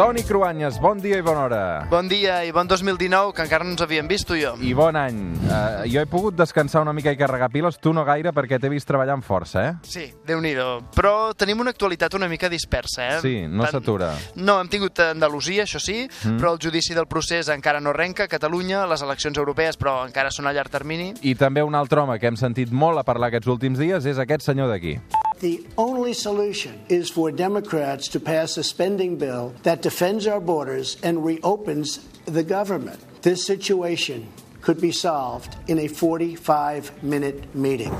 Toni 0.00 0.22
Cruanyes, 0.24 0.78
bon 0.80 0.96
dia 0.96 1.18
i 1.20 1.20
bona 1.20 1.42
hora. 1.44 1.64
Bon 1.90 2.06
dia 2.08 2.38
i 2.48 2.52
bon 2.56 2.64
2019, 2.64 3.34
que 3.36 3.44
encara 3.44 3.66
no 3.66 3.74
ens 3.74 3.82
havíem 3.84 4.06
vist 4.08 4.24
tu 4.24 4.32
i 4.32 4.40
jo. 4.40 4.54
I 4.64 4.70
bon 4.72 4.96
any. 4.96 5.18
Uh, 5.44 5.82
jo 5.92 6.00
he 6.00 6.08
pogut 6.08 6.38
descansar 6.38 6.80
una 6.80 6.94
mica 6.96 7.12
i 7.12 7.18
carregar 7.20 7.50
piles, 7.52 7.76
tu 7.76 7.92
no 7.92 8.00
gaire 8.08 8.32
perquè 8.32 8.56
t'he 8.56 8.70
vist 8.72 8.88
treballant 8.88 9.20
força, 9.20 9.66
eh? 9.68 9.74
Sí, 9.84 10.06
déu 10.24 10.40
nhi 10.40 10.54
Però 10.96 11.34
tenim 11.36 11.60
una 11.60 11.76
actualitat 11.76 12.16
una 12.16 12.30
mica 12.32 12.48
dispersa, 12.48 13.10
eh? 13.10 13.20
Sí, 13.20 13.34
no 13.44 13.68
s'atura. 13.68 14.14
No, 14.36 14.56
hem 14.56 14.72
tingut 14.72 15.04
Andalusia, 15.04 15.68
això 15.68 15.76
sí, 15.76 16.08
mm. 16.08 16.40
però 16.40 16.54
el 16.54 16.64
judici 16.64 16.96
del 16.96 17.04
procés 17.04 17.52
encara 17.52 17.78
no 17.84 17.92
arrenca, 17.92 18.24
Catalunya, 18.26 18.86
les 18.88 19.04
eleccions 19.04 19.36
europees, 19.36 19.76
però 19.76 20.06
encara 20.08 20.32
són 20.32 20.48
a 20.48 20.56
llarg 20.56 20.72
termini. 20.72 21.12
I 21.20 21.36
també 21.36 21.60
un 21.60 21.76
altre 21.76 22.00
home 22.00 22.16
que 22.16 22.32
hem 22.32 22.40
sentit 22.40 22.72
molt 22.72 22.96
a 22.96 23.04
parlar 23.04 23.28
aquests 23.28 23.52
últims 23.52 23.76
dies 23.76 24.08
és 24.08 24.16
aquest 24.16 24.48
senyor 24.48 24.72
d'aquí. 24.72 24.96
The 25.40 25.66
only 25.78 26.12
solution 26.12 26.78
is 26.90 27.08
for 27.08 27.32
Democrats 27.32 28.08
to 28.08 28.20
pass 28.20 28.58
a 28.58 28.62
spending 28.62 29.16
bill 29.16 29.54
that 29.62 29.80
defends 29.80 30.26
our 30.26 30.38
borders 30.38 30.98
and 31.02 31.24
reopens 31.24 32.06
the 32.26 32.42
government. 32.42 33.00
This 33.22 33.46
situation 33.46 34.28
could 34.60 34.82
be 34.82 34.92
solved 34.92 35.56
in 35.66 35.78
a 35.78 35.88
45 35.88 37.02
minute 37.02 37.54
meeting. 37.54 37.90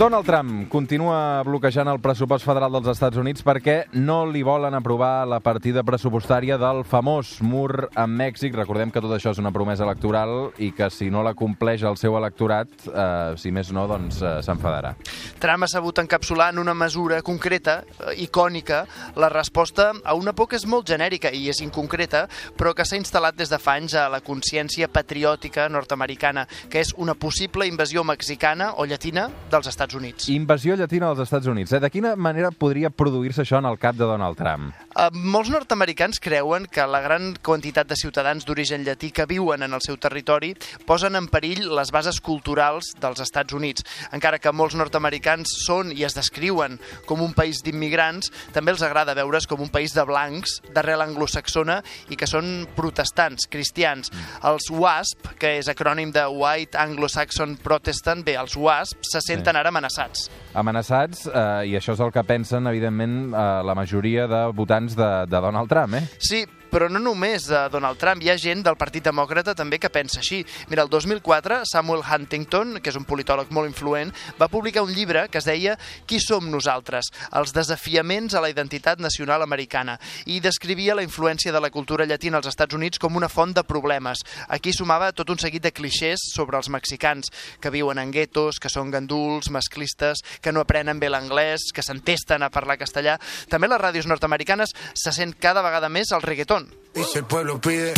Donald 0.00 0.24
Trump 0.24 0.70
continua 0.72 1.42
bloquejant 1.44 1.84
el 1.92 1.98
pressupost 2.00 2.46
federal 2.48 2.72
dels 2.72 2.86
Estats 2.88 3.18
Units 3.20 3.44
perquè 3.44 3.74
no 4.00 4.22
li 4.24 4.40
volen 4.40 4.72
aprovar 4.72 5.26
la 5.28 5.42
partida 5.44 5.82
pressupostària 5.84 6.56
del 6.56 6.86
famós 6.88 7.34
mur 7.44 7.90
amb 7.92 8.16
Mèxic. 8.16 8.56
Recordem 8.56 8.88
que 8.88 9.02
tot 9.04 9.12
això 9.12 9.34
és 9.34 9.40
una 9.42 9.52
promesa 9.52 9.84
electoral 9.84 10.54
i 10.56 10.70
que 10.72 10.88
si 10.88 11.10
no 11.12 11.20
la 11.20 11.34
compleix 11.36 11.84
el 11.84 11.98
seu 12.00 12.16
electorat, 12.16 12.72
eh, 12.88 13.34
si 13.36 13.52
més 13.52 13.74
no, 13.76 13.84
doncs 13.90 14.22
eh, 14.22 14.30
s'enfadarà. 14.40 14.94
Trump 15.36 15.66
ha 15.66 15.68
sabut 15.68 16.00
encapsular 16.00 16.48
en 16.54 16.62
una 16.64 16.72
mesura 16.72 17.20
concreta, 17.20 17.82
eh, 17.98 18.16
icònica, 18.24 18.86
la 19.20 19.28
resposta 19.28 19.90
a 20.00 20.16
una 20.16 20.32
por 20.32 20.48
que 20.48 20.56
és 20.56 20.64
molt 20.64 20.88
genèrica 20.88 21.28
i 21.28 21.50
és 21.52 21.60
inconcreta, 21.60 22.24
però 22.56 22.72
que 22.72 22.88
s'ha 22.88 22.96
instal·lat 22.96 23.36
des 23.36 23.52
de 23.52 23.60
fa 23.60 23.76
anys 23.76 23.98
a 24.00 24.08
la 24.08 24.24
consciència 24.24 24.88
patriòtica 24.88 25.68
nord-americana, 25.68 26.48
que 26.72 26.80
és 26.80 26.96
una 26.96 27.12
possible 27.12 27.68
invasió 27.68 28.00
mexicana 28.00 28.72
o 28.80 28.88
llatina 28.88 29.28
dels 29.52 29.68
Estats 29.68 29.89
Estats 29.90 29.94
Units. 29.94 30.28
Invasió 30.30 30.76
llatina 30.76 31.08
dels 31.10 31.24
Estats 31.24 31.46
Units. 31.50 31.72
Eh? 31.72 31.80
De 31.80 31.90
quina 31.90 32.14
manera 32.16 32.50
podria 32.50 32.90
produir-se 32.90 33.42
això 33.42 33.58
en 33.58 33.66
el 33.66 33.78
cap 33.78 33.96
de 33.98 34.06
Donald 34.06 34.38
Trump? 34.38 34.74
Uh, 34.90 35.08
molts 35.14 35.50
nord-americans 35.50 36.20
creuen 36.22 36.66
que 36.70 36.84
la 36.86 37.00
gran 37.02 37.34
quantitat 37.42 37.88
de 37.88 37.96
ciutadans 37.98 38.46
d'origen 38.46 38.84
llatí 38.86 39.10
que 39.14 39.26
viuen 39.26 39.62
en 39.62 39.74
el 39.74 39.82
seu 39.82 39.96
territori 39.98 40.52
posen 40.86 41.16
en 41.18 41.26
perill 41.30 41.66
les 41.74 41.90
bases 41.90 42.20
culturals 42.20 42.92
dels 43.00 43.22
Estats 43.22 43.54
Units. 43.56 43.84
Encara 44.14 44.38
que 44.38 44.52
molts 44.52 44.76
nord-americans 44.78 45.56
són 45.64 45.92
i 45.94 46.04
es 46.06 46.14
descriuen 46.14 46.78
com 47.06 47.22
un 47.22 47.34
país 47.34 47.62
d'immigrants, 47.64 48.30
també 48.54 48.74
els 48.74 48.84
agrada 48.86 49.16
veure's 49.18 49.48
com 49.50 49.62
un 49.62 49.72
país 49.72 49.94
de 49.96 50.04
blancs, 50.06 50.60
d'arrel 50.74 51.02
anglosaxona 51.06 51.80
i 52.10 52.18
que 52.18 52.28
són 52.30 52.66
protestants, 52.76 53.48
cristians. 53.50 54.12
Els 54.46 54.70
WASP, 54.70 55.34
que 55.40 55.56
és 55.58 55.70
acrònim 55.70 56.12
de 56.14 56.26
White 56.30 56.78
Anglo-Saxon 56.78 57.56
Protestant, 57.62 58.24
bé, 58.26 58.36
els 58.38 58.56
WASP 58.58 59.06
se 59.06 59.22
senten 59.24 59.58
ara 59.58 59.72
amenaçats. 59.80 60.30
Amenaçats, 60.54 61.26
eh, 61.30 61.70
i 61.70 61.76
això 61.78 61.94
és 61.94 62.00
el 62.02 62.10
que 62.14 62.24
pensen, 62.26 62.66
evidentment, 62.66 63.18
eh, 63.30 63.44
la 63.66 63.76
majoria 63.78 64.26
de 64.30 64.46
votants 64.56 64.96
de, 64.98 65.10
de 65.30 65.44
Donald 65.46 65.70
Trump, 65.70 65.94
eh? 65.94 66.06
Sí, 66.18 66.42
però 66.70 66.86
no 66.88 67.00
només 67.02 67.48
de 67.50 67.60
Donald 67.72 67.98
Trump, 67.98 68.22
hi 68.22 68.30
ha 68.30 68.38
gent 68.38 68.62
del 68.62 68.78
Partit 68.78 69.02
Demòcrata 69.02 69.56
també 69.58 69.80
que 69.82 69.90
pensa 69.90 70.20
així. 70.20 70.44
Mira, 70.70 70.84
el 70.86 70.90
2004, 70.92 71.64
Samuel 71.66 72.04
Huntington, 72.06 72.76
que 72.78 72.92
és 72.92 72.98
un 72.98 73.06
politòleg 73.08 73.50
molt 73.50 73.66
influent, 73.66 74.12
va 74.38 74.48
publicar 74.48 74.84
un 74.86 74.92
llibre 74.94 75.26
que 75.28 75.40
es 75.42 75.48
deia 75.48 75.74
Qui 76.06 76.20
som 76.22 76.46
nosaltres? 76.50 77.10
Els 77.36 77.54
desafiaments 77.56 78.36
a 78.38 78.42
la 78.44 78.52
identitat 78.52 79.02
nacional 79.02 79.42
americana 79.42 79.96
i 80.30 80.38
descrivia 80.40 80.94
la 80.94 81.02
influència 81.02 81.50
de 81.52 81.60
la 81.60 81.72
cultura 81.74 82.06
llatina 82.06 82.38
als 82.38 82.52
Estats 82.52 82.78
Units 82.78 83.02
com 83.02 83.18
una 83.18 83.28
font 83.28 83.54
de 83.56 83.66
problemes. 83.66 84.22
Aquí 84.48 84.72
sumava 84.72 85.10
tot 85.12 85.30
un 85.34 85.42
seguit 85.42 85.66
de 85.66 85.74
clixés 85.74 86.22
sobre 86.30 86.56
els 86.56 86.70
mexicans, 86.70 87.32
que 87.60 87.74
viuen 87.74 87.98
en 87.98 88.14
guetos, 88.14 88.62
que 88.62 88.70
són 88.70 88.94
ganduls, 88.94 89.50
masclistes, 89.50 90.22
que 90.40 90.52
no 90.52 90.64
aprenen 90.64 91.00
bé 91.00 91.10
l'anglès, 91.10 91.70
que 91.74 91.84
s'entesten 91.84 92.42
a 92.42 92.50
parlar 92.50 92.78
castellà. 92.80 93.18
També 93.48 93.68
les 93.68 93.80
ràdios 93.80 94.08
nord-americanes 94.10 94.74
se 94.94 95.12
sent 95.12 95.36
cada 95.40 95.62
vegada 95.62 95.88
més 95.88 96.12
el 96.12 96.22
reggaeton 96.22 96.70
Y 96.94 97.04
si 97.04 97.18
el 97.18 97.24
pueblo 97.24 97.60
pide, 97.60 97.94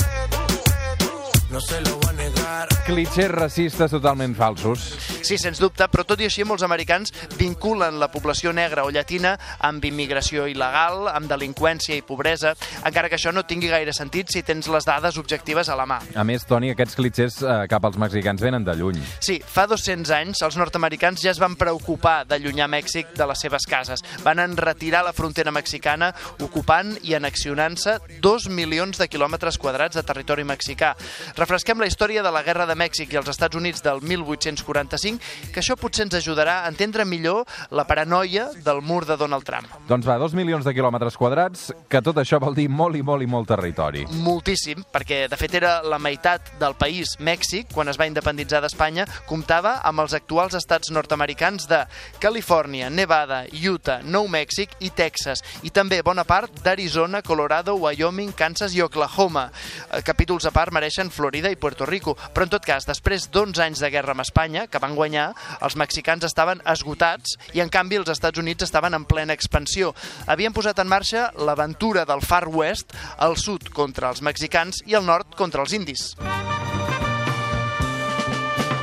no 1.53 1.61
se 1.61 1.81
lo 1.83 2.01
va 2.01 2.11
a 2.11 2.13
negar. 2.15 2.69
Clitxers 2.87 3.31
racistes 3.31 3.91
totalment 3.91 4.35
falsos. 4.35 4.81
Sí, 5.23 5.37
sens 5.39 5.61
dubte, 5.61 5.87
però 5.93 6.03
tot 6.09 6.21
i 6.21 6.27
així 6.27 6.43
molts 6.49 6.65
americans 6.67 7.13
vinculen 7.39 8.01
la 8.01 8.09
població 8.11 8.51
negra 8.57 8.83
o 8.83 8.91
llatina 8.91 9.37
amb 9.63 9.85
immigració 9.85 10.49
il·legal, 10.51 11.07
amb 11.13 11.29
delinqüència 11.31 11.95
i 11.95 12.03
pobresa, 12.03 12.55
encara 12.83 13.11
que 13.13 13.19
això 13.21 13.31
no 13.31 13.45
tingui 13.47 13.71
gaire 13.71 13.93
sentit 13.95 14.33
si 14.33 14.43
tens 14.43 14.67
les 14.73 14.89
dades 14.89 15.19
objectives 15.21 15.69
a 15.69 15.77
la 15.79 15.87
mà. 15.87 16.01
A 16.17 16.25
més, 16.27 16.47
Toni, 16.49 16.73
aquests 16.73 16.97
clitxers 16.99 17.39
eh, 17.45 17.59
cap 17.71 17.85
als 17.87 18.01
mexicans 18.01 18.43
venen 18.43 18.67
de 18.67 18.75
lluny. 18.81 18.99
Sí, 19.21 19.39
fa 19.45 19.69
200 19.71 20.11
anys 20.17 20.43
els 20.43 20.59
nord-americans 20.59 21.23
ja 21.23 21.31
es 21.37 21.41
van 21.43 21.55
preocupar 21.61 22.23
d'allunyar 22.27 22.71
Mèxic 22.73 23.13
de 23.19 23.29
les 23.29 23.45
seves 23.47 23.69
cases. 23.69 24.03
Van 24.25 24.43
enretirar 24.43 25.05
la 25.07 25.15
frontera 25.15 25.53
mexicana 25.55 26.11
ocupant 26.43 26.97
i 27.07 27.15
annexionant-se 27.15 27.99
dos 28.25 28.49
milions 28.51 28.99
de 28.99 29.09
quilòmetres 29.13 29.61
quadrats 29.61 30.01
de 30.01 30.07
territori 30.09 30.49
mexicà. 30.49 30.97
Refresquem 31.43 31.81
la 31.83 31.89
història 31.91 32.23
de 32.23 32.31
la 32.31 32.45
Guerra 32.47 32.69
de 32.71 32.77
Mèxic 32.79 33.11
i 33.11 33.19
els 33.19 33.27
Estats 33.27 33.59
Units 33.59 33.83
del 33.83 33.99
1845 34.07 35.51
que 35.51 35.59
això 35.59 35.75
potser 35.75 36.05
ens 36.05 36.15
ajudarà 36.15 36.61
a 36.63 36.69
entendre 36.71 37.03
millor 37.03 37.49
la 37.75 37.83
paranoia 37.89 38.45
del 38.63 38.79
mur 38.79 39.01
de 39.09 39.17
Donald 39.19 39.43
Trump. 39.43 39.67
Doncs 39.89 40.07
va, 40.07 40.21
dos 40.23 40.37
milions 40.39 40.63
de 40.63 40.71
quilòmetres 40.77 41.17
quadrats, 41.19 41.65
que 41.91 41.99
tot 41.99 42.21
això 42.23 42.39
vol 42.39 42.55
dir 42.55 42.69
molt 42.71 42.95
i 42.95 43.03
molt 43.03 43.27
i 43.27 43.27
molt 43.27 43.51
territori. 43.51 44.05
Moltíssim, 44.23 44.85
perquè 44.95 45.25
de 45.33 45.39
fet 45.41 45.57
era 45.59 45.73
la 45.83 45.99
meitat 45.99 46.53
del 46.61 46.77
país, 46.79 47.17
Mèxic, 47.19 47.73
quan 47.75 47.91
es 47.91 47.99
va 47.99 48.07
independitzar 48.07 48.63
d'Espanya, 48.63 49.09
comptava 49.27 49.81
amb 49.83 50.05
els 50.05 50.15
actuals 50.15 50.55
estats 50.55 50.95
nord-americans 50.95 51.67
de 51.67 51.83
Califòrnia, 52.23 52.87
Nevada, 52.87 53.43
Utah, 53.51 53.99
Nou 54.07 54.31
Mèxic 54.31 54.79
i 54.79 54.93
Texas, 54.95 55.43
i 55.67 55.75
també 55.75 56.05
bona 56.07 56.23
part 56.23 56.63
d'Arizona, 56.63 57.25
Colorado, 57.27 57.75
Wyoming, 57.83 58.31
Kansas 58.31 58.79
i 58.79 58.87
Oklahoma. 58.87 59.49
Eh, 59.91 60.07
capítols 60.07 60.47
a 60.47 60.55
part 60.55 60.71
mereixen 60.71 61.11
Florida 61.11 61.32
i 61.33 61.57
Puerto 61.57 61.87
Rico, 61.87 62.17
però 62.35 62.45
en 62.45 62.53
tot 62.53 62.67
cas, 62.67 62.87
després 62.89 63.29
d'11 63.33 63.63
anys 63.65 63.81
de 63.81 63.91
guerra 63.95 64.13
amb 64.13 64.25
Espanya, 64.25 64.67
que 64.69 64.81
van 64.83 64.97
guanyar, 64.99 65.31
els 65.65 65.77
mexicans 65.81 66.27
estaven 66.29 66.61
esgotats 66.69 67.39
i 67.57 67.65
en 67.65 67.73
canvi 67.73 68.01
els 68.03 68.13
Estats 68.13 68.39
Units 68.43 68.69
estaven 68.69 68.95
en 68.95 69.07
plena 69.09 69.33
expansió. 69.33 69.95
Havien 70.27 70.53
posat 70.53 70.83
en 70.83 70.93
marxa 70.93 71.31
l'aventura 71.39 72.05
del 72.05 72.21
Far 72.21 72.49
West, 72.49 72.93
al 73.17 73.39
sud 73.41 73.73
contra 73.73 74.13
els 74.13 74.23
mexicans 74.23 74.85
i 74.87 74.99
al 74.99 75.09
nord 75.09 75.37
contra 75.39 75.65
els 75.65 75.73
indis. 75.73 76.11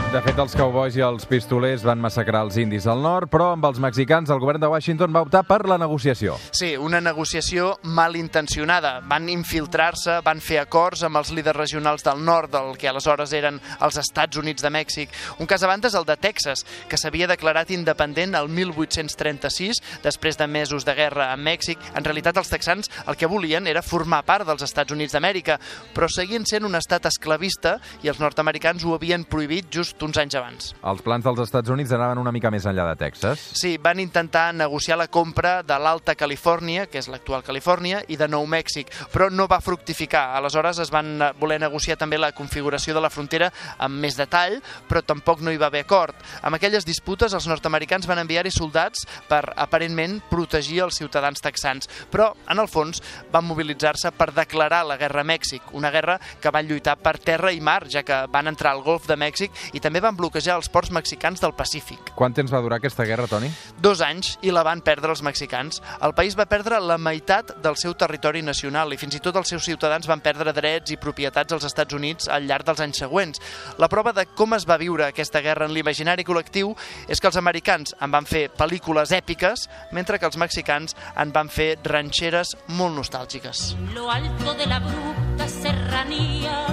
De 0.10 0.18
fet, 0.26 0.40
els 0.42 0.56
cowboys 0.58 0.96
i 0.98 1.04
els 1.06 1.28
pistolers 1.30 1.84
van 1.86 2.00
massacrar 2.02 2.40
els 2.42 2.56
indis 2.58 2.88
al 2.90 2.98
nord, 3.04 3.30
però 3.30 3.52
amb 3.54 3.68
els 3.68 3.78
mexicans 3.78 4.32
el 4.34 4.40
govern 4.42 4.58
de 4.58 4.66
Washington 4.72 5.12
va 5.14 5.22
optar 5.22 5.44
per 5.46 5.60
la 5.70 5.76
negociació. 5.78 6.34
Sí, 6.50 6.72
una 6.82 6.98
negociació 6.98 7.76
malintencionada. 7.86 8.96
Van 9.06 9.28
infiltrar-se, 9.30 10.16
van 10.26 10.42
fer 10.42 10.58
acords 10.64 11.04
amb 11.06 11.20
els 11.20 11.30
líders 11.30 11.60
regionals 11.60 12.02
del 12.08 12.24
nord, 12.26 12.50
del 12.56 12.74
que 12.82 12.90
aleshores 12.90 13.36
eren 13.38 13.60
els 13.86 14.00
Estats 14.02 14.42
Units 14.42 14.66
de 14.66 14.72
Mèxic. 14.74 15.14
Un 15.38 15.52
cas 15.52 15.62
abans 15.68 15.86
és 15.92 15.94
el 15.94 16.10
de 16.10 16.18
Texas, 16.18 16.66
que 16.90 16.98
s'havia 16.98 17.30
declarat 17.30 17.70
independent 17.78 18.34
el 18.42 18.50
1836, 18.50 19.84
després 20.02 20.42
de 20.42 20.50
mesos 20.50 20.90
de 20.90 20.98
guerra 20.98 21.30
amb 21.36 21.46
Mèxic. 21.52 21.78
En 21.94 22.10
realitat, 22.10 22.42
els 22.42 22.50
texans 22.50 22.90
el 23.06 23.14
que 23.14 23.30
volien 23.30 23.70
era 23.70 23.86
formar 23.86 24.24
part 24.26 24.50
dels 24.50 24.66
Estats 24.66 24.98
Units 24.98 25.14
d'Amèrica, 25.14 25.62
però 25.94 26.10
seguien 26.10 26.50
sent 26.50 26.66
un 26.66 26.82
estat 26.82 27.06
esclavista 27.14 27.78
i 28.02 28.10
els 28.10 28.18
nord-americans 28.18 28.90
ho 28.90 28.98
havien 28.98 29.30
prohibit 29.30 29.70
just 29.70 29.99
uns 30.06 30.18
anys 30.22 30.36
abans. 30.40 30.72
Els 30.84 31.02
plans 31.06 31.26
dels 31.26 31.42
Estats 31.46 31.70
Units 31.74 31.92
anaven 31.96 32.22
una 32.22 32.34
mica 32.36 32.52
més 32.52 32.66
enllà 32.70 32.88
de 32.92 32.98
Texas. 33.00 33.42
Sí, 33.58 33.78
van 33.82 34.00
intentar 34.00 34.54
negociar 34.54 34.98
la 35.00 35.08
compra 35.08 35.60
de 35.64 35.78
l'Alta 35.80 36.16
Califòrnia, 36.16 36.88
que 36.92 37.00
és 37.02 37.10
l'actual 37.12 37.44
Califòrnia, 37.46 38.04
i 38.08 38.18
de 38.20 38.28
Nou 38.30 38.46
Mèxic, 38.50 38.92
però 39.14 39.30
no 39.34 39.48
va 39.50 39.62
fructificar. 39.64 40.36
Aleshores 40.38 40.80
es 40.86 40.92
van 40.94 41.18
voler 41.40 41.60
negociar 41.62 41.98
també 41.98 42.20
la 42.20 42.32
configuració 42.36 42.94
de 42.94 43.04
la 43.04 43.10
frontera 43.10 43.52
amb 43.78 44.00
més 44.00 44.18
detall, 44.20 44.60
però 44.88 45.02
tampoc 45.06 45.42
no 45.42 45.52
hi 45.52 45.60
va 45.60 45.70
haver 45.72 45.84
acord. 45.86 46.16
Amb 46.44 46.56
aquelles 46.56 46.86
disputes, 46.86 47.34
els 47.34 47.48
nord-americans 47.50 48.08
van 48.10 48.22
enviar-hi 48.22 48.54
soldats 48.54 49.06
per, 49.30 49.42
aparentment, 49.56 50.20
protegir 50.30 50.84
els 50.86 51.00
ciutadans 51.02 51.42
texans, 51.42 51.90
però, 52.12 52.32
en 52.50 52.62
el 52.62 52.70
fons, 52.70 53.02
van 53.32 53.48
mobilitzar-se 53.48 54.12
per 54.16 54.32
declarar 54.36 54.84
la 54.86 54.98
guerra 55.02 55.24
a 55.24 55.28
Mèxic, 55.28 55.74
una 55.74 55.92
guerra 55.92 56.20
que 56.42 56.52
van 56.54 56.68
lluitar 56.70 56.98
per 57.02 57.18
terra 57.18 57.52
i 57.52 57.62
mar, 57.62 57.82
ja 57.90 58.04
que 58.06 58.22
van 58.32 58.48
entrar 58.52 58.76
al 58.76 58.84
golf 58.86 59.08
de 59.10 59.18
Mèxic 59.20 59.52
i 59.74 59.82
també 59.82 59.89
també 59.90 60.04
van 60.06 60.18
bloquejar 60.18 60.60
els 60.60 60.70
ports 60.70 60.92
mexicans 60.94 61.42
del 61.42 61.56
Pacífic. 61.58 62.12
Quant 62.14 62.36
temps 62.38 62.52
va 62.54 62.62
durar 62.62 62.78
aquesta 62.78 63.08
guerra, 63.10 63.26
Toni? 63.30 63.50
Dos 63.82 64.04
anys 64.06 64.36
i 64.46 64.52
la 64.54 64.62
van 64.66 64.84
perdre 64.86 65.10
els 65.10 65.24
mexicans. 65.26 65.80
El 66.06 66.14
país 66.14 66.36
va 66.38 66.46
perdre 66.46 66.78
la 66.84 67.00
meitat 67.02 67.56
del 67.64 67.78
seu 67.80 67.96
territori 67.98 68.44
nacional 68.46 68.94
i 68.94 69.00
fins 69.02 69.18
i 69.18 69.22
tot 69.24 69.40
els 69.40 69.50
seus 69.50 69.66
ciutadans 69.66 70.06
van 70.06 70.22
perdre 70.22 70.54
drets 70.54 70.94
i 70.94 71.00
propietats 71.02 71.56
als 71.58 71.66
Estats 71.66 71.98
Units 71.98 72.30
al 72.30 72.46
llarg 72.46 72.68
dels 72.68 72.84
anys 72.86 73.02
següents. 73.02 73.42
La 73.82 73.90
prova 73.90 74.14
de 74.14 74.28
com 74.38 74.54
es 74.54 74.68
va 74.70 74.78
viure 74.78 75.08
aquesta 75.08 75.42
guerra 75.42 75.66
en 75.66 75.74
l'imaginari 75.74 76.28
col·lectiu 76.28 76.76
és 77.08 77.18
que 77.18 77.32
els 77.32 77.40
americans 77.42 77.96
en 77.98 78.14
van 78.14 78.30
fer 78.30 78.46
pel·lícules 78.60 79.16
èpiques, 79.16 79.66
mentre 79.92 80.20
que 80.20 80.30
els 80.30 80.38
mexicans 80.38 80.94
en 81.18 81.34
van 81.34 81.50
fer 81.50 81.80
ranxeres 81.84 82.54
molt 82.78 82.94
nostàlgiques. 83.00 83.74
lo 83.96 84.12
alto 84.12 84.54
de 84.54 84.68
la 84.68 84.76
abrupta 84.76 85.48
serranía, 85.48 86.68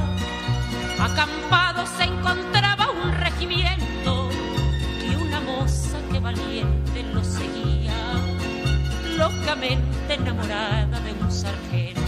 acampado 1.01 1.87
se 1.87 2.05
encontraba 2.05 2.56
locamente 9.57 10.15
enamorada 10.15 11.01
de 11.01 11.13
un 11.13 11.31
sargento. 11.31 12.03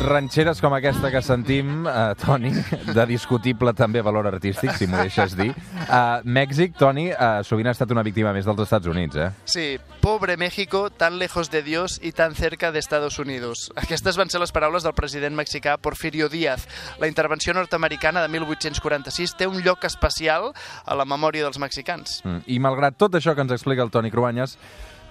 Ranxeres 0.00 0.60
com 0.60 0.74
aquesta 0.74 1.12
que 1.12 1.20
sentim, 1.22 1.86
eh, 1.86 2.14
Toni, 2.18 2.50
de 2.96 3.04
discutible 3.06 3.70
també 3.72 4.02
valor 4.02 4.26
artístic, 4.26 4.72
si 4.74 4.88
m'ho 4.90 4.98
deixes 4.98 5.36
dir. 5.38 5.52
Eh, 5.52 6.20
Mèxic, 6.24 6.74
Toni, 6.78 7.10
eh, 7.10 7.42
sovint 7.46 7.68
ha 7.68 7.74
estat 7.76 7.90
una 7.94 8.02
víctima 8.02 8.32
més 8.32 8.44
dels 8.48 8.64
Estats 8.64 8.90
Units, 8.90 9.16
eh? 9.16 9.30
Sí, 9.44 9.78
pobre 10.00 10.36
México, 10.36 10.90
tan 10.90 11.18
lejos 11.18 11.50
de 11.50 11.62
Dios 11.62 12.00
y 12.02 12.12
tan 12.12 12.34
cerca 12.34 12.72
de 12.72 12.80
Estados 12.80 13.18
Unidos. 13.20 13.70
Aquestes 13.76 14.16
van 14.16 14.30
ser 14.30 14.40
les 14.40 14.50
paraules 14.50 14.82
del 14.82 14.94
president 14.94 15.36
mexicà 15.36 15.76
Porfirio 15.76 16.28
Díaz. 16.28 16.66
La 16.98 17.06
intervenció 17.06 17.54
nord-americana 17.54 18.22
de 18.22 18.28
1846 18.28 19.36
té 19.36 19.46
un 19.46 19.62
lloc 19.62 19.84
especial 19.84 20.50
a 20.84 20.96
la 20.96 21.04
memòria 21.04 21.44
dels 21.44 21.60
mexicans. 21.62 22.22
Mm. 22.24 22.42
I 22.46 22.58
malgrat 22.58 22.98
tot 22.98 23.14
això 23.14 23.36
que 23.36 23.46
ens 23.46 23.52
explica 23.52 23.84
el 23.84 23.90
Toni 23.90 24.10
Cruanyes, 24.10 24.58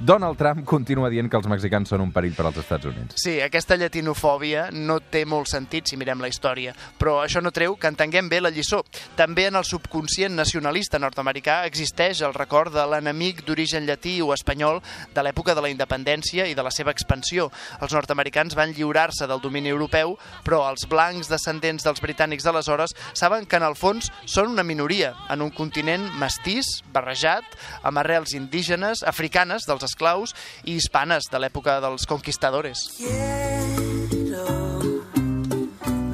Donald 0.03 0.35
Trump 0.35 0.65
continua 0.65 1.11
dient 1.13 1.27
que 1.29 1.37
els 1.37 1.45
mexicans 1.45 1.91
són 1.91 2.01
un 2.01 2.09
perill 2.09 2.33
per 2.33 2.47
als 2.47 2.55
Estats 2.57 2.87
Units. 2.89 3.19
Sí, 3.21 3.35
aquesta 3.37 3.75
llatinofòbia 3.77 4.63
no 4.73 4.95
té 5.13 5.19
molt 5.29 5.51
sentit 5.51 5.91
si 5.91 5.97
mirem 5.99 6.23
la 6.23 6.29
història, 6.31 6.71
però 6.97 7.19
això 7.21 7.37
no 7.37 7.51
treu 7.53 7.75
que 7.77 7.91
entenguem 7.91 8.25
bé 8.25 8.39
la 8.41 8.49
lliçó. 8.49 8.79
També 9.13 9.45
en 9.45 9.59
el 9.59 9.67
subconscient 9.69 10.33
nacionalista 10.33 10.97
nord-americà 10.97 11.59
existeix 11.69 12.23
el 12.25 12.33
record 12.33 12.73
de 12.73 12.85
l'enemic 12.89 13.43
d'origen 13.45 13.85
llatí 13.85 14.15
o 14.25 14.31
espanyol 14.33 14.81
de 15.13 15.21
l'època 15.21 15.53
de 15.53 15.61
la 15.61 15.69
independència 15.69 16.47
i 16.49 16.57
de 16.57 16.65
la 16.65 16.73
seva 16.73 16.89
expansió. 16.89 17.51
Els 17.77 17.93
nord-americans 17.93 18.57
van 18.57 18.73
lliurar-se 18.73 19.29
del 19.29 19.45
domini 19.45 19.69
europeu, 19.69 20.15
però 20.41 20.63
els 20.71 20.89
blancs 20.89 21.29
descendents 21.29 21.85
dels 21.85 22.01
britànics 22.01 22.49
d'aleshores 22.49 22.97
saben 23.13 23.45
que 23.45 23.61
en 23.61 23.67
el 23.69 23.77
fons 23.77 24.09
són 24.25 24.49
una 24.49 24.65
minoria 24.65 25.13
en 25.29 25.45
un 25.45 25.53
continent 25.53 26.09
mestís, 26.17 26.79
barrejat, 26.89 27.45
amb 27.85 28.01
arrels 28.01 28.33
indígenes, 28.33 29.05
africanes 29.05 29.69
dels 29.69 29.90
esclaus 29.91 30.35
i 30.65 30.77
hispanes 30.79 31.29
de 31.31 31.43
l'època 31.43 31.79
dels 31.83 32.07
conquistadores. 32.09 32.87
Quiero, 32.97 34.47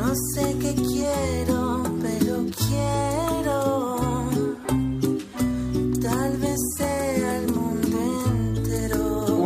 no 0.02 0.14
sé 0.34 0.46
qué 0.62 0.76
quiero, 0.76 1.84
pero 2.02 2.46
quiero. 2.66 3.60
Tal 6.02 6.38
vez 6.38 6.62
sea. 6.78 6.97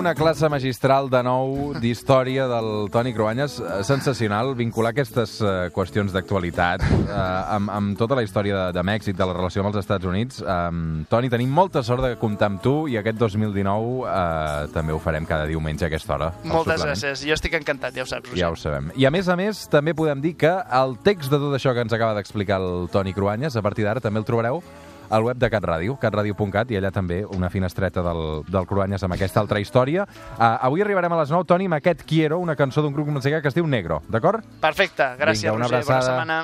Una 0.01 0.15
classe 0.15 0.47
magistral 0.49 1.11
de 1.13 1.19
nou 1.21 1.75
d'història 1.77 2.47
del 2.49 2.87
Toni 2.89 3.11
Cruanyes. 3.13 3.59
Eh, 3.61 3.83
Sensacional 3.85 4.55
vincular 4.57 4.95
aquestes 4.95 5.35
eh, 5.45 5.51
qüestions 5.75 6.09
d'actualitat 6.15 6.81
eh, 6.81 7.11
amb, 7.13 7.69
amb 7.69 7.99
tota 7.99 8.17
la 8.17 8.23
història 8.25 8.55
de, 8.55 8.63
de 8.79 8.83
Mèxic, 8.89 9.13
de 9.19 9.27
la 9.29 9.35
relació 9.37 9.61
amb 9.61 9.69
els 9.69 9.77
Estats 9.83 10.09
Units. 10.09 10.41
Um, 10.41 11.05
Toni, 11.05 11.29
tenim 11.29 11.53
molta 11.53 11.85
sort 11.85 12.01
de 12.01 12.15
comptar 12.17 12.49
amb 12.49 12.65
tu 12.65 12.75
i 12.89 12.97
aquest 12.97 13.21
2019 13.21 14.09
eh, 14.09 14.73
també 14.73 14.97
ho 14.97 14.99
farem 15.05 15.29
cada 15.29 15.45
diumenge 15.45 15.85
a 15.85 15.91
aquesta 15.93 16.17
hora. 16.17 16.33
Moltes 16.41 16.81
suplement. 16.81 16.87
gràcies. 16.89 17.27
Jo 17.29 17.37
estic 17.37 17.61
encantat, 17.61 17.93
ja 17.93 18.01
ho 18.01 18.09
saps, 18.09 18.31
Roger. 18.31 18.41
Ja 18.41 18.49
ho 18.49 18.57
sabem. 18.57 18.89
I 18.97 19.05
a 19.05 19.13
més 19.13 19.29
a 19.29 19.37
més, 19.37 19.67
també 19.69 19.93
podem 19.93 20.25
dir 20.25 20.33
que 20.33 20.57
el 20.81 20.97
text 21.05 21.29
de 21.29 21.37
tot 21.45 21.53
això 21.53 21.77
que 21.77 21.85
ens 21.85 21.93
acaba 21.93 22.17
d'explicar 22.17 22.57
el 22.57 22.89
Toni 22.89 23.13
Cruanyes, 23.13 23.53
a 23.53 23.61
partir 23.61 23.85
d'ara 23.85 24.01
també 24.01 24.25
el 24.25 24.25
trobareu 24.25 24.65
al 25.11 25.27
web 25.27 25.37
de 25.37 25.49
Cat 25.51 25.65
Ràdio, 25.67 25.97
catradio.cat, 26.01 26.71
i 26.71 26.79
allà 26.79 26.91
també 26.95 27.21
una 27.35 27.51
finestreta 27.51 28.03
del, 28.05 28.23
del 28.47 28.67
Cruanyes 28.69 29.03
amb 29.03 29.17
aquesta 29.17 29.43
altra 29.43 29.59
història. 29.59 30.07
Uh, 30.37 30.45
avui 30.69 30.81
arribarem 30.85 31.11
a 31.11 31.21
les 31.21 31.33
9, 31.33 31.45
Toni, 31.49 31.67
amb 31.69 31.77
aquest 31.81 32.05
Quiero, 32.07 32.39
una 32.39 32.55
cançó 32.55 32.81
d'un 32.81 32.95
grup 32.95 33.11
musical 33.11 33.43
que 33.43 33.51
es 33.51 33.57
diu 33.57 33.67
Negro, 33.67 34.01
d'acord? 34.09 34.47
Perfecte, 34.63 35.13
gràcies, 35.19 35.49
Vinga, 35.49 35.59
una 35.59 35.69
Roger. 35.69 35.83
Bona 35.85 35.99
abraçada. 35.99 36.09
setmana. 36.09 36.41